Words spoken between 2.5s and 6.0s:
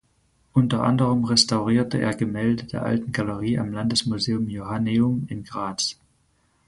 der Alten Galerie am Landesmuseum Joanneum in Graz.